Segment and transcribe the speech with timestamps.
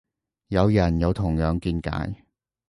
[0.47, 2.25] 有人有同樣見解